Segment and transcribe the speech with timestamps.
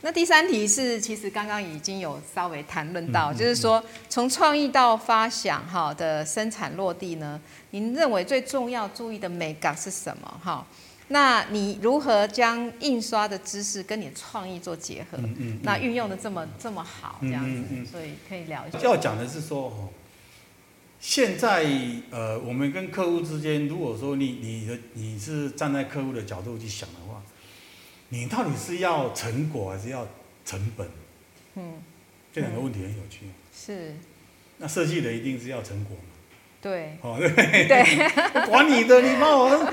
[0.00, 7.40] 那第三题是，其实刚刚已经有稍微谈论到，嗯嗯就是说从创意到发想哈的生产落地呢，
[7.70, 10.64] 您认为最重要注意的美感是什么哈？
[11.08, 15.16] 那你如何将印刷的知识跟你的创意做结合？
[15.18, 18.78] 嗯嗯那运用的这么这么好，这样子，所以可以聊一下。
[18.80, 19.88] 要讲的是说，哦，
[21.00, 21.66] 现在
[22.10, 27.07] 呃，我们跟客户之间，如果说你你的你是站在客户的角度去想的话，
[28.10, 30.06] 你到底是要成果还是要
[30.44, 30.88] 成本？
[31.56, 31.74] 嗯，
[32.32, 33.26] 这两个问题很有趣。
[33.52, 33.94] 是，
[34.58, 36.02] 那设计的一定是要成果嘛？
[36.60, 38.08] 对，哦，对不对？
[38.48, 39.72] 管你的，你帮我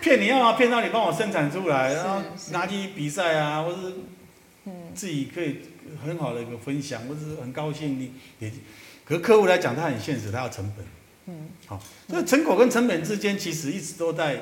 [0.00, 2.22] 骗你要嘛骗到你帮我生产出来，然后
[2.52, 3.94] 拿去比赛啊，或是
[4.66, 5.58] 嗯，自己可以
[6.04, 8.50] 很好的一个分享，或是很高兴你也，
[9.04, 10.84] 可是客户来讲他很现实，他要成本。
[11.26, 14.40] 嗯，好，所以成果跟成本之间其实一直都在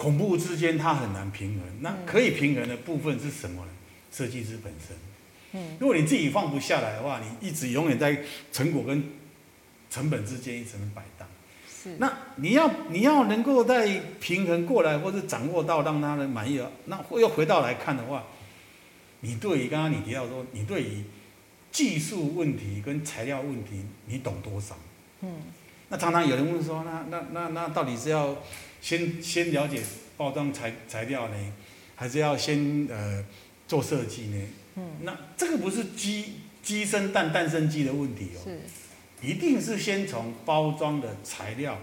[0.00, 1.64] 恐怖之间，它很难平衡。
[1.80, 3.70] 那嗯可以平衡的部分是什么呢？
[4.10, 4.96] 设计师本身。
[5.52, 9.04] 嗯，如果你自己放不下来的话，你一直永远在成果跟
[9.90, 11.28] 成本之间一直摆荡。
[11.68, 18.24] 是，那你要你要能够在平衡过来，或者掌握到让他人满意了，那又回到来看的话，
[19.20, 21.04] 你对于刚刚你提到说，你对于
[21.70, 24.74] 技术问题跟材料问题，你懂多少？
[25.20, 25.42] 嗯，
[25.90, 28.34] 那常常有人问说，那那那那到底是要
[28.80, 29.80] 先先了解
[30.16, 31.34] 包装材材料呢，
[31.94, 33.24] 还是要先呃
[33.68, 34.42] 做设计呢？
[34.76, 41.78] 嗯，那这个不是鸡鸡生蛋蛋生鸡的问题哦，是，一定是先从包装的材料、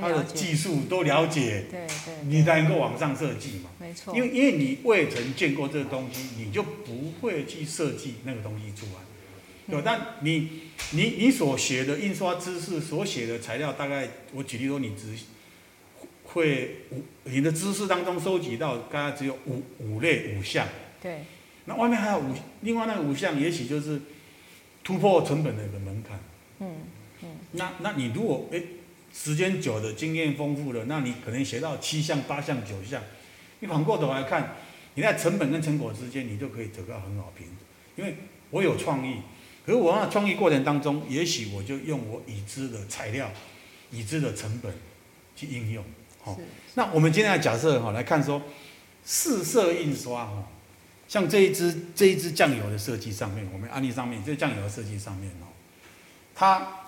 [0.00, 3.70] 它的技术都了解，对对，你才能够往上设计嘛。
[3.78, 8.92] 没错，因为因为你未曾见过这个东西，你就不会去设计那个东西出来。
[9.70, 15.14] 对，但你你你所学的印刷知识，所写的材料，大概我举例说，你只
[16.32, 20.68] 会五你的知识当中收集到，大概只有五五类五项。
[21.00, 21.22] 对，
[21.64, 24.00] 那外面还有五，另外那个五项，也许就是
[24.84, 26.20] 突破成本的一个门槛。
[26.60, 26.76] 嗯
[27.22, 28.62] 嗯，那那你如果诶
[29.12, 33.02] 时间久的经验丰富了，那你可能学到七项、八项、九项，
[33.60, 34.56] 你反过头来看，
[34.94, 37.56] 你在成本跟成果之间，你就可以得到很好平衡。
[37.96, 38.16] 因为
[38.50, 39.16] 我有创意，
[39.64, 43.30] 可是我那创意过程当中，也许我就用我已知的材料、
[43.90, 44.72] 已知的成本
[45.34, 45.82] 去应用。
[46.74, 48.42] 那我们今天来假设哈，来看说
[49.04, 50.44] 四色印刷哈，
[51.08, 55.48] 像这一支这一支酱油的设计上面，我们案例上面这酱油的设计上面哦，
[56.34, 56.84] 它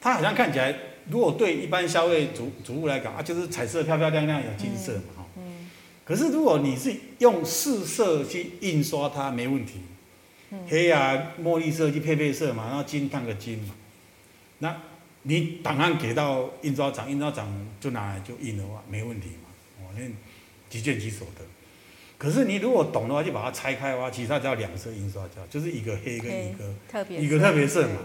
[0.00, 0.74] 它好像看起来，
[1.08, 5.24] 如果对一般消费主主户来讲啊，就是彩色漂漂亮亮有金色嘛哈。
[5.36, 5.70] 嗯。
[6.04, 9.80] 可是如果你是用四色去印刷它，没问题，
[10.50, 10.60] 嗯。
[10.68, 13.74] 黑啊墨绿色去配配色嘛，然后金烫个金嘛，
[14.58, 14.76] 那
[15.26, 17.48] 你档案给到印刷厂，印刷厂
[17.80, 19.48] 就拿来就印的话，没问题嘛，
[19.80, 20.02] 哦，那
[20.68, 21.42] 即见即所得。
[22.18, 28.00] 可是你如果懂的话，就把它拆开的话，其实它只要两色印刷胶，就是一个黑跟一个特别一个特别色嘛。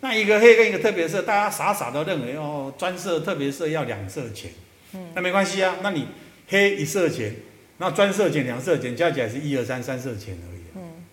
[0.00, 4.50] 那一个黑跟一个特别色，大家傻傻的认为哦，专色特别色要两色钱，
[4.92, 5.10] 嗯。
[5.14, 6.06] 那没关系啊，那你
[6.48, 7.34] 黑一色钱，
[7.78, 11.04] 那专色钱两色钱加起来是一二三三色钱而已啊、嗯。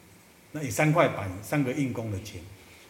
[0.51, 2.41] 那你三块板三个印工的钱。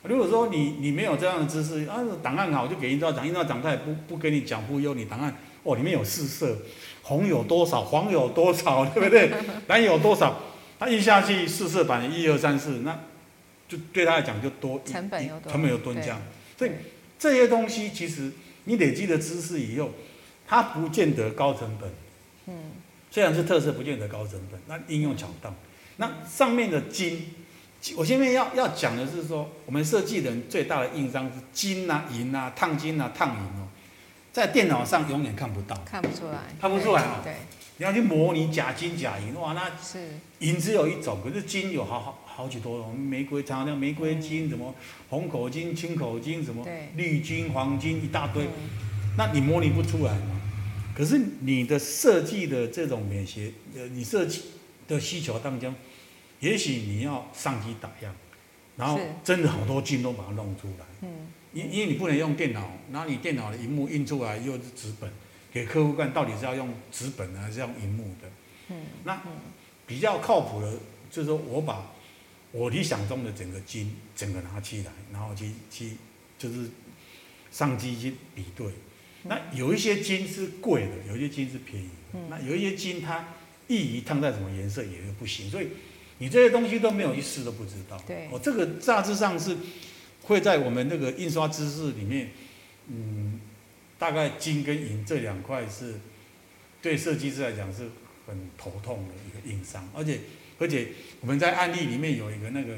[0.04, 6.58] 如果说你你没有这样的知识啊，档案好就给印刷厂，印刷厂他也不不跟你讲不优，你档案哦里面有四色，
[7.02, 9.32] 红有多少，黄有多少，对不对？
[9.68, 10.40] 蓝有多少，
[10.80, 12.98] 他印下去四色板一二三四，那
[13.68, 16.22] 就对他来讲就多成本又多成本又多这样。
[16.58, 16.72] 所以
[17.18, 18.32] 这些东西其实
[18.64, 19.92] 你累积了知识以后，
[20.48, 21.90] 它不见得高成本，
[22.48, 22.54] 嗯
[23.12, 24.62] 虽然是特色，不见得高成本。
[24.68, 25.54] 那应用巧当，
[25.98, 27.34] 那上面的金，
[27.96, 33.68] 我前面要要讲的是说，我们设计人最大的硬伤是金啊、银啊、烫金啊、烫银哦，
[34.34, 37.34] 在电脑上永远看不到，看不出来，看不出来哦对，
[37.78, 40.08] 你要去模拟假金假银，哇，那是，
[40.40, 44.76] 银只有一种，可是金有好好好几多种，玫瑰常常叫玫瑰金，什么
[45.10, 48.70] 红口金、青口金，什么对绿金、黄金一大堆，嗯
[49.18, 50.40] 那你模拟不出来嘛？
[50.96, 54.44] 可是你的设计的这种美学，呃，你设计
[54.88, 55.74] 的需求当中，
[56.40, 58.16] 也许你要上机打样，
[58.78, 65.12] 然后真的好多金都把它弄出来，嗯因因为你不能用电脑，然后你电脑的荧幕印出来又是纸本，
[65.52, 68.30] 给客户看到底是要用纸本呢，还是要用荧幕的？
[68.70, 69.32] 嗯那嗯
[69.88, 70.72] 比较靠谱的，
[71.10, 71.92] 就是说我把
[72.52, 75.98] 我理想中的整个金整个拿起来，然后去去
[76.38, 76.70] 就是
[77.52, 78.68] 上机去比对。
[79.24, 82.20] 那有一些金是贵的，有一些金是便宜的。
[82.20, 83.28] 嗯那有一些金它
[83.68, 85.70] 易于烫在什么颜色也不行，所以
[86.20, 88.02] 你这些东西都没有一试都不知道。
[88.06, 89.58] 对哦，这个大致上是
[90.24, 92.30] 会在我们那个印刷知识里面，
[92.88, 93.40] 嗯，
[93.98, 95.96] 大概金跟银这两块是
[96.82, 97.90] 对设计师来讲是
[98.28, 100.20] 很头痛的一个硬伤，而且
[100.60, 100.90] 而且
[101.22, 102.74] 我们在案例里面有一个那个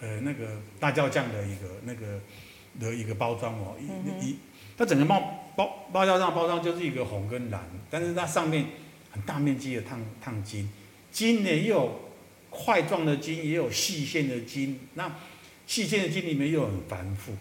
[0.00, 2.20] 呃那个辣椒酱的一个那个
[2.78, 4.38] 的一个包装哦，一一
[4.76, 8.66] 它整个包包辣椒酱包装就是一个红跟蓝，但是它上面
[9.10, 10.68] 很大面积的烫烫金，
[11.10, 12.00] 金呢又有
[12.52, 15.10] 块状的筋，也有细线的筋，那
[15.66, 17.32] 细线的筋里面又很繁复，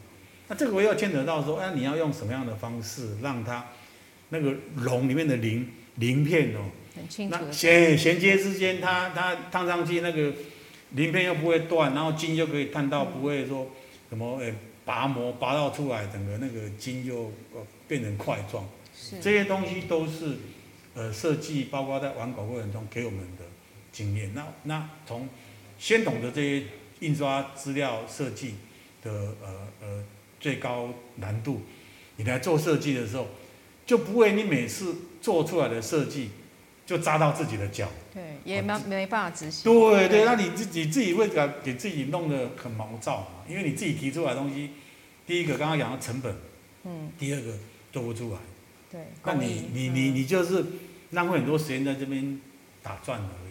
[0.48, 3.66] 那这个我要牵扯到说，哎，你要用什么样的方式让它
[4.30, 6.72] 那个龙里面的鳞鳞片哦。
[6.96, 7.38] 很清楚。
[7.38, 10.34] 那衔衔接之间，它它烫上去，那个
[10.92, 13.68] 鳞片又不会断，然后筋就可以烫到，不会说
[14.10, 14.54] 什么诶
[14.86, 17.31] 拔模拔到出来，整个那个筋就
[17.88, 18.68] 变成块状。
[18.96, 19.19] 是。
[19.19, 20.38] 这些东西都是
[20.94, 23.46] 呃设计，包括在玩狗过程中给我们的
[23.92, 24.34] 经验。
[24.34, 25.28] 那那从
[25.78, 26.66] 先懂得这些
[27.00, 28.56] 印刷资料设计
[29.04, 29.12] 的
[29.42, 30.04] 呃呃
[30.40, 31.62] 最高难度，
[32.18, 33.28] 你来做设计的时候，
[33.86, 36.32] 就不会你每次做出来的设计。
[36.84, 39.64] 就扎到自己的脚，对，也没没办法执行。
[39.64, 43.46] 对对，那你自己自己会给给自己弄得很毛躁嘛？
[43.48, 44.72] 因为你自己提出来的东西，
[45.26, 46.36] 第一个刚刚讲的成本，
[46.84, 47.54] 嗯，第二个
[47.94, 48.40] 做不出来，
[48.92, 50.66] 对，那你你你你就是
[51.12, 52.42] 浪费很多时间在这边
[52.84, 53.50] 打转而已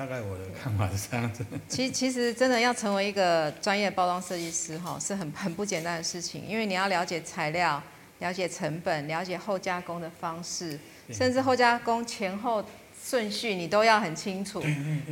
[0.00, 1.44] 大概我的看法是这样子。
[1.68, 7.82] 其其实真的要成为一个专业包装设计师哈，是很很不简单的事情，因为你要了解材料，
[8.20, 10.80] 了解成本，了解后加工的方式。
[11.12, 12.64] 甚至后加工前后
[12.98, 14.62] 顺序你都要很清楚，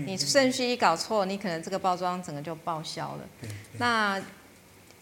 [0.07, 3.51] 你顺序一搞错，你可能这个包装整个就报销了。
[3.77, 4.19] 那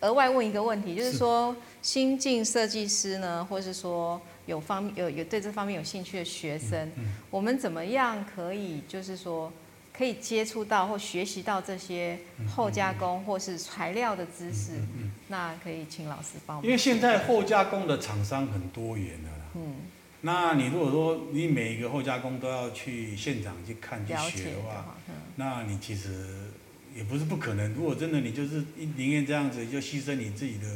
[0.00, 6.90] 额外问一个问题，就是说新进设计师呢，或是说有方有有对这方面有兴趣的学生，
[7.30, 9.52] 我们怎么样可以就是说
[9.96, 12.18] 可以接触到或学习到这些
[12.54, 14.72] 后加工或是材料的知识？
[15.28, 16.62] 那可以请老师帮。
[16.62, 19.44] 因为现在后加工的厂商很多元的啦。
[19.54, 19.74] 嗯。
[20.22, 24.96] 那你如果说你每一个后加工都要去现场去看去学的话，
[25.36, 26.50] 那你其实
[26.96, 27.72] 也不是不可能。
[27.74, 28.64] 如果真的你就是
[28.96, 30.66] 宁愿这样子，就牺牲你自己的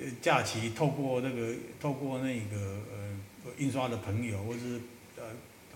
[0.00, 2.56] 呃假期，透过那个透过那个
[2.92, 4.80] 呃印刷的朋友，或是
[5.16, 5.22] 呃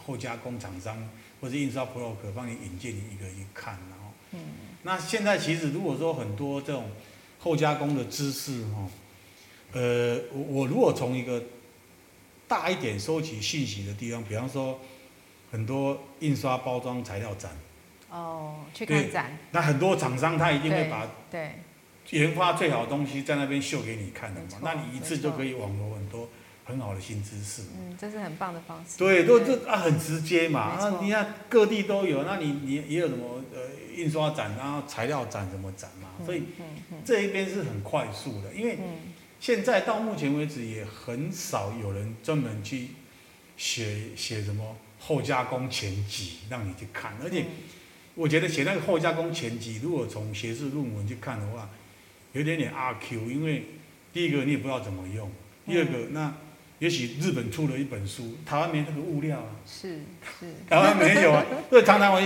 [0.05, 1.09] 后加工厂商，
[1.43, 4.39] 或是印刷 Pro 可帮你引荐一个一看，然后，嗯，
[4.85, 6.89] 那现在其实如果说很多这种
[7.41, 8.89] 后加工的知识哈，
[9.73, 11.43] 呃，我我如果从一个
[12.47, 14.79] 大一点收集信息的地方，比方说
[15.51, 17.51] 很多印刷包装材料展，
[18.09, 19.37] 哦，去看展。
[19.51, 21.55] 那很多厂商他一定会把对
[22.11, 24.61] 研发最好的东西在那边秀给你看的嘛。
[24.63, 26.29] 那你一次就可以网罗很多
[26.65, 27.63] 很好的新知识。
[27.79, 28.99] 嗯，这是很棒的方式。
[28.99, 30.61] 对，都这啊很直接嘛。
[30.61, 33.61] 啊，你看各地都有，那你你也有什么呃
[33.97, 36.09] 印刷展啊、材料展什么展嘛？
[36.25, 36.43] 所以
[37.05, 38.79] 这一边是很快速的，因为。
[39.43, 42.91] 现在到目前为止也很少有人专门去
[43.57, 47.47] 写写什么后加工前集让你去看，而且
[48.15, 51.69] 我觉得写那个后加工前集，如果从学士论文去看的话，
[52.35, 53.67] 有点点阿 Q，因为
[54.13, 55.29] 第一个你也不知道怎么用，
[55.67, 56.33] 第二个那
[56.83, 60.01] 也许日本出了一本书，台湾没那个物料啊，是
[60.41, 62.21] 是， 台湾没有啊，所以常常我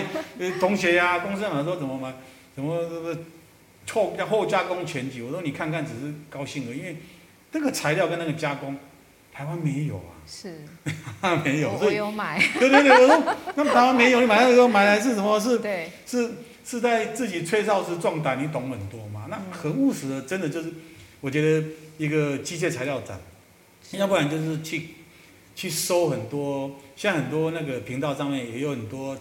[0.58, 2.14] 同学呀、公司长说怎么买，
[2.54, 3.18] 怎么这个。
[3.88, 6.96] 后加后加工前级，我说你看看，只是高兴了，因为
[7.52, 8.76] 那个材料跟那个加工，
[9.32, 10.10] 台湾没有啊。
[10.26, 10.56] 是，
[11.44, 11.70] 没有。
[11.80, 12.36] 我有买。
[12.58, 15.38] 对对对，我说那台湾没有，你买那个时候买来是什么？
[15.38, 16.32] 是，对，是
[16.64, 19.26] 是在自己吹哨时壮胆，你懂很多嘛？
[19.30, 20.72] 那很务实的，真的就是，
[21.20, 21.64] 我觉得
[21.96, 23.20] 一个机械材料展，
[23.92, 24.90] 要不然就是去
[25.54, 29.16] 去搜很多，像很多那个频道上面也有很多。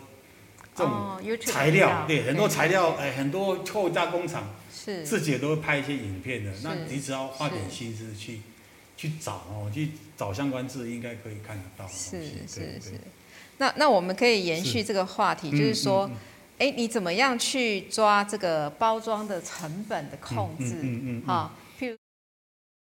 [0.77, 6.51] 这种材料，对很多材料，哎，很多后加工厂是自己也都会拍一些影片的。
[6.63, 8.41] 那你只要花点心思去
[8.97, 11.87] 去找哦，去找相关字，应该可以看得到。
[11.87, 12.99] 是是是。
[13.57, 16.11] 那那我们可以延续这个话题，就是说，
[16.57, 20.75] 哎，你怎么样去抓这个包装的成本的控制？
[20.81, 21.49] 嗯嗯嗯。